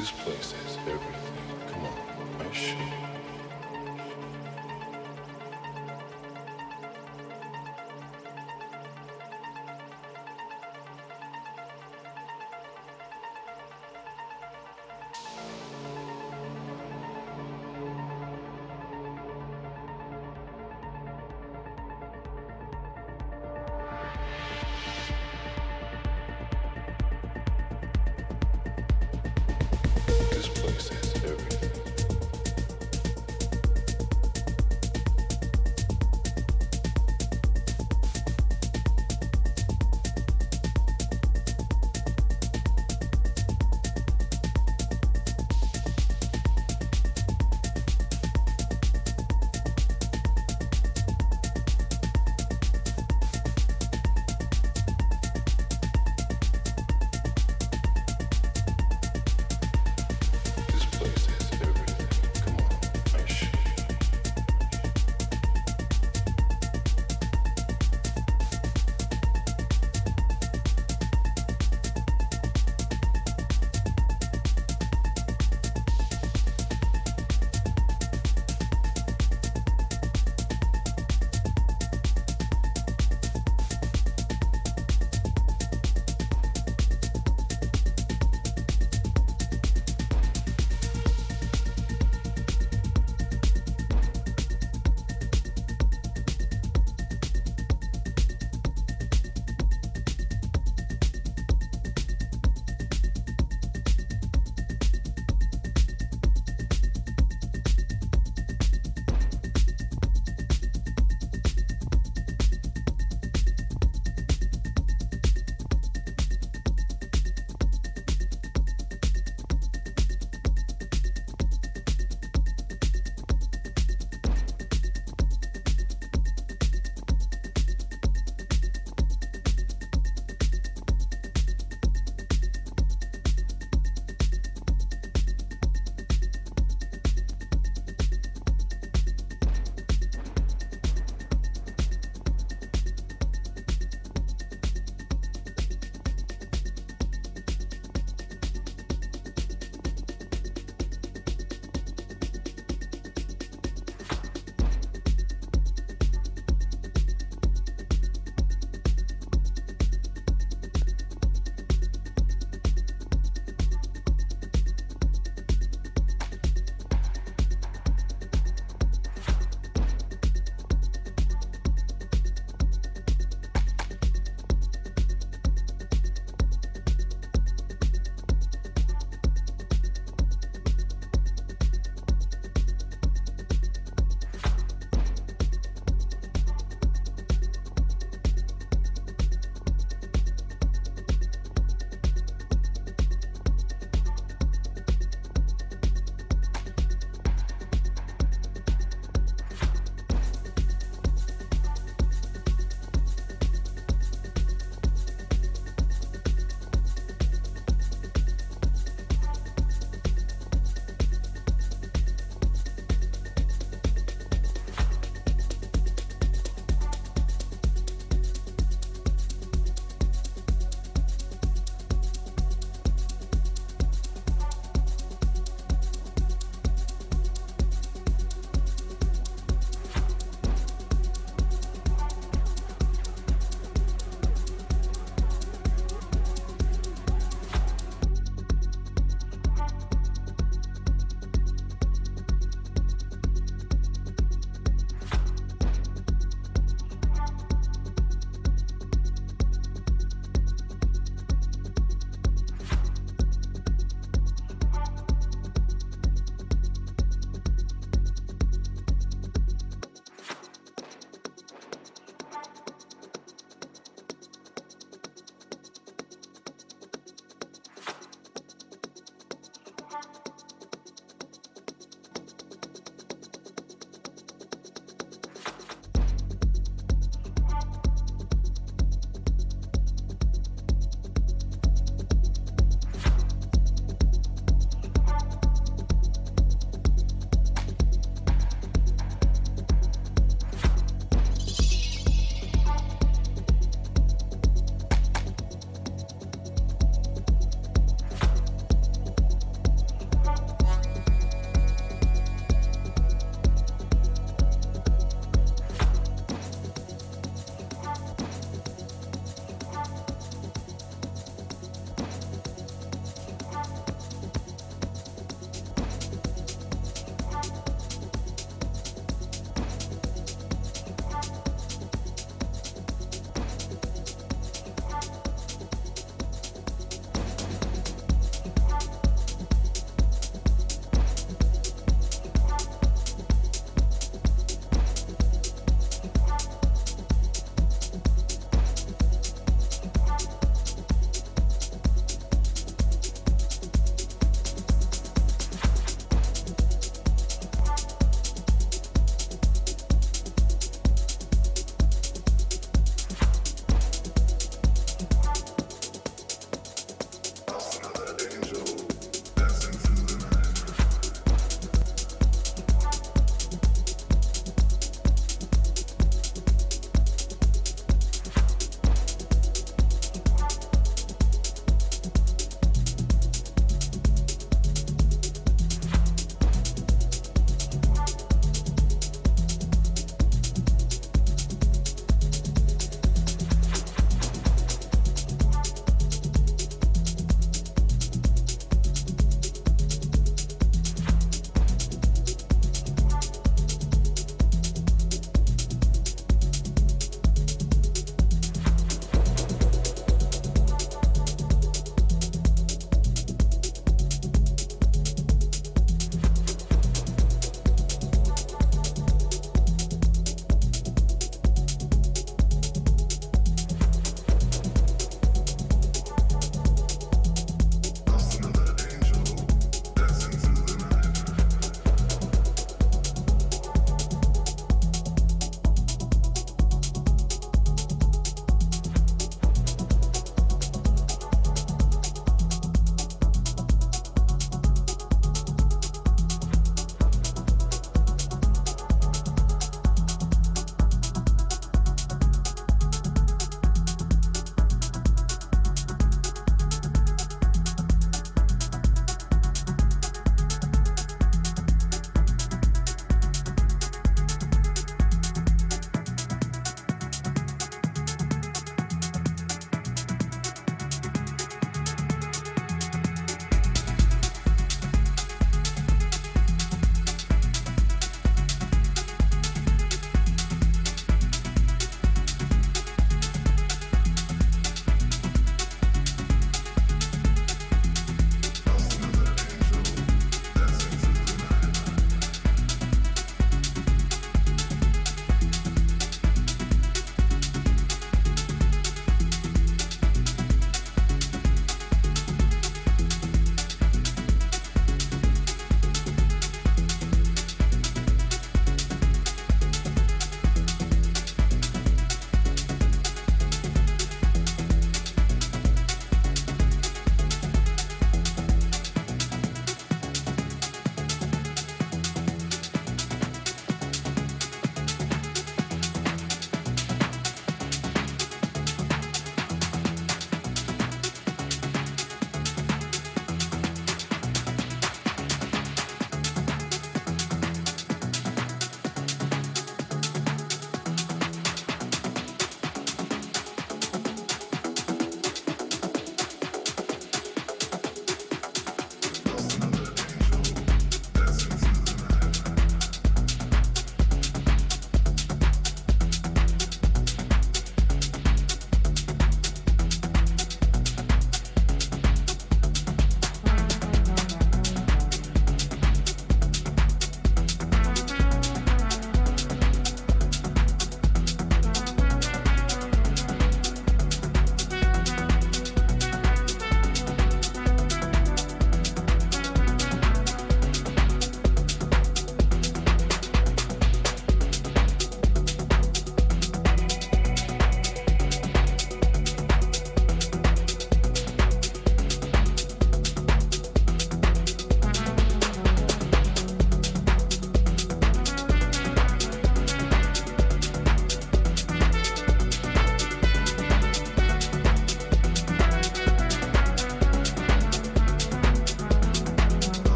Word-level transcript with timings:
This 0.00 0.12
place 0.12 0.52
has 0.52 0.69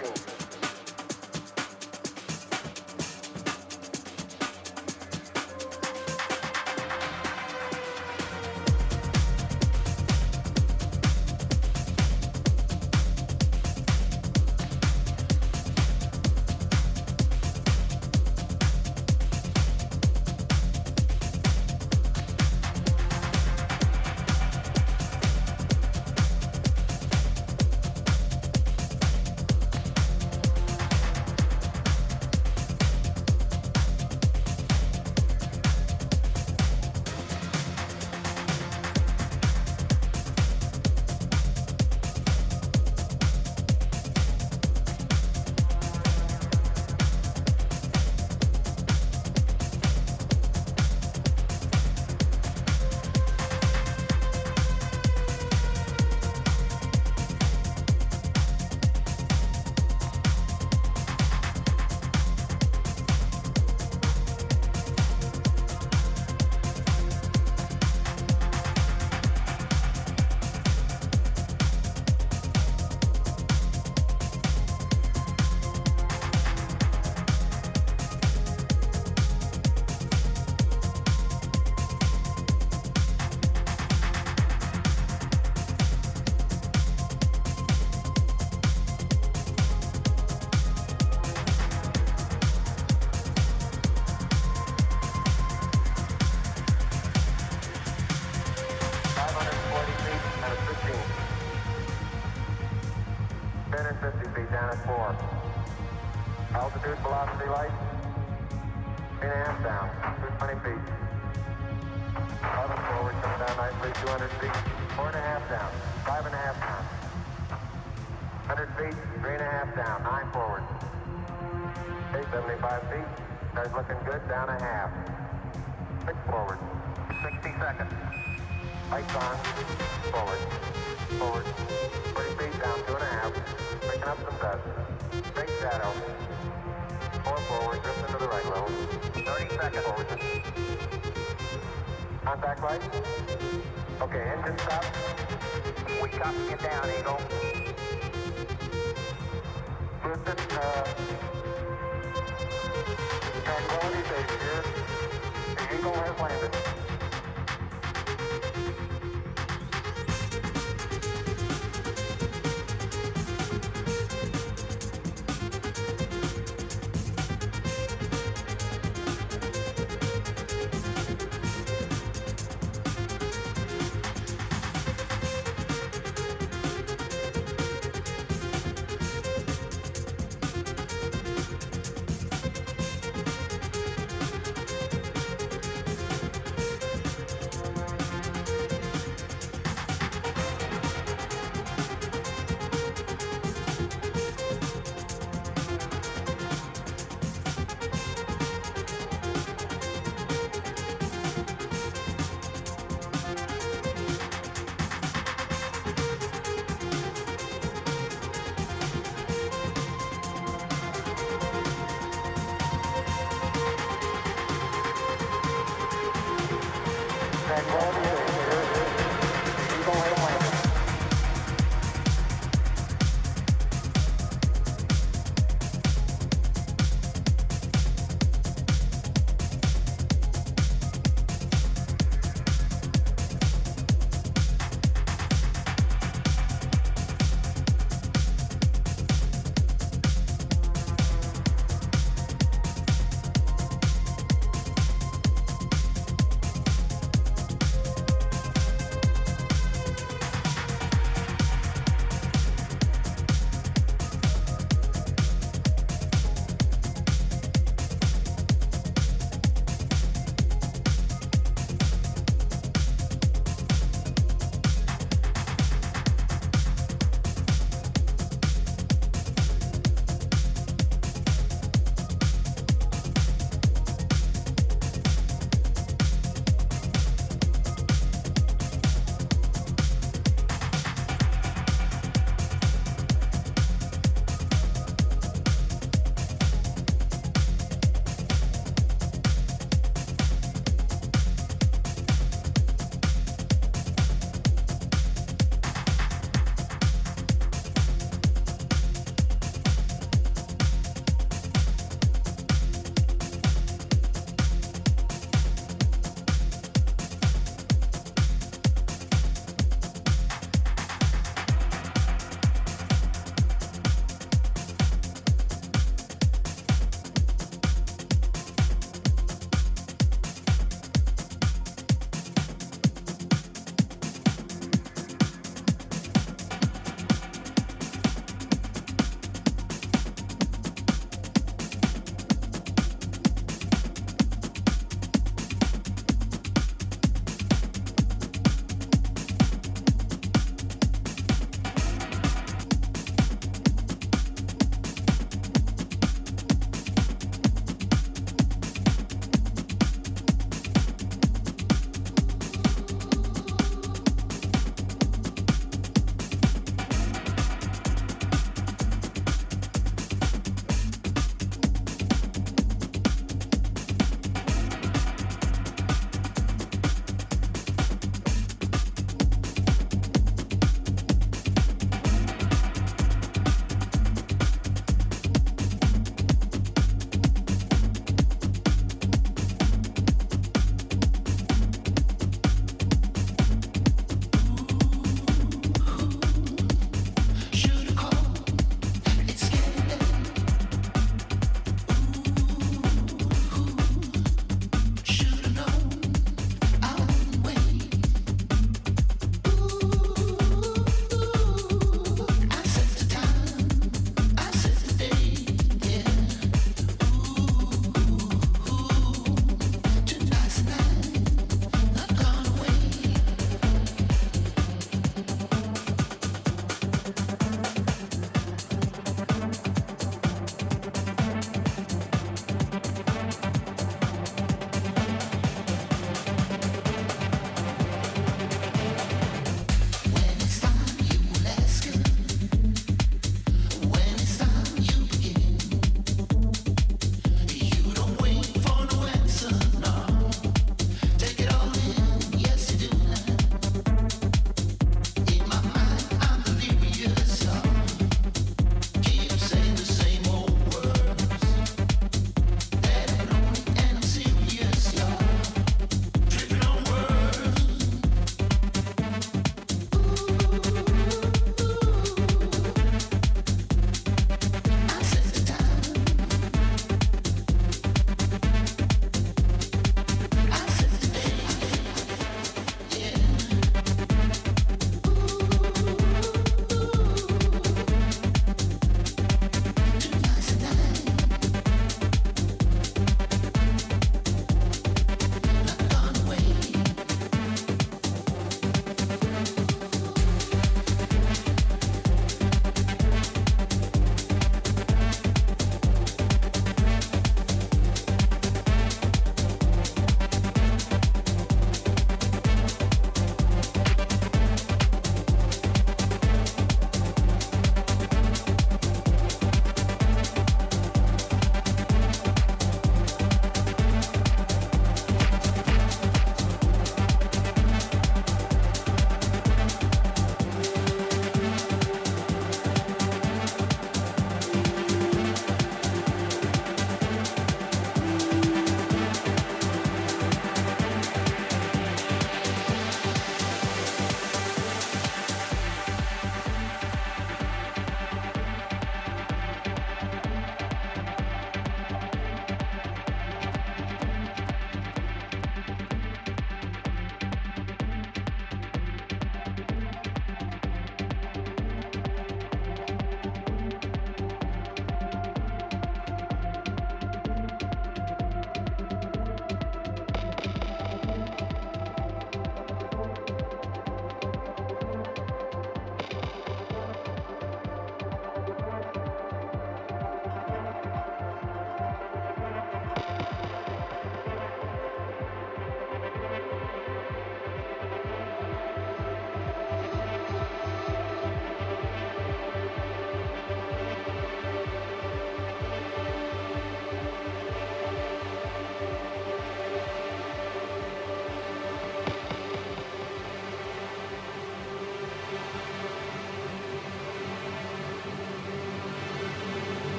and 0.00 0.21